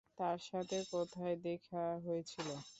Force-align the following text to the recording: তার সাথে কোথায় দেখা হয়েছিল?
তার 0.17 0.37
সাথে 0.47 0.77
কোথায় 0.91 1.35
দেখা 1.45 1.83
হয়েছিল? 2.05 2.47